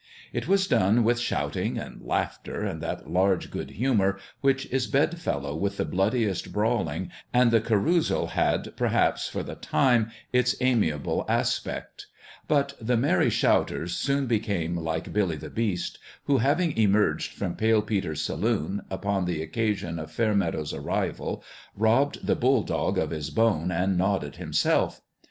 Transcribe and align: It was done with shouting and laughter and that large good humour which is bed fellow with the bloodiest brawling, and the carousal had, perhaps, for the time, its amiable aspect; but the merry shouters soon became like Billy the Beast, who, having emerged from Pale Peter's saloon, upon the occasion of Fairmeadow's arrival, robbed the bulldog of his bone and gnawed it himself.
It 0.33 0.47
was 0.47 0.65
done 0.67 1.03
with 1.03 1.19
shouting 1.19 1.77
and 1.77 2.01
laughter 2.01 2.63
and 2.65 2.81
that 2.81 3.07
large 3.07 3.51
good 3.51 3.69
humour 3.69 4.17
which 4.39 4.65
is 4.71 4.87
bed 4.87 5.19
fellow 5.19 5.55
with 5.55 5.77
the 5.77 5.85
bloodiest 5.85 6.51
brawling, 6.51 7.11
and 7.31 7.51
the 7.51 7.61
carousal 7.61 8.25
had, 8.29 8.75
perhaps, 8.75 9.27
for 9.29 9.43
the 9.43 9.53
time, 9.53 10.09
its 10.33 10.55
amiable 10.59 11.23
aspect; 11.29 12.07
but 12.47 12.73
the 12.81 12.97
merry 12.97 13.29
shouters 13.29 13.95
soon 13.95 14.25
became 14.25 14.75
like 14.75 15.13
Billy 15.13 15.35
the 15.37 15.51
Beast, 15.51 15.99
who, 16.23 16.39
having 16.39 16.75
emerged 16.75 17.31
from 17.33 17.55
Pale 17.55 17.83
Peter's 17.83 18.23
saloon, 18.23 18.81
upon 18.89 19.25
the 19.25 19.43
occasion 19.43 19.99
of 19.99 20.09
Fairmeadow's 20.11 20.73
arrival, 20.73 21.43
robbed 21.75 22.25
the 22.25 22.35
bulldog 22.35 22.97
of 22.97 23.11
his 23.11 23.29
bone 23.29 23.69
and 23.69 23.99
gnawed 23.99 24.23
it 24.23 24.37
himself. 24.37 25.01